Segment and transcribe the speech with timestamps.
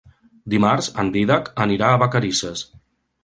[0.53, 2.65] Dimarts en Dídac anirà a Vacarisses.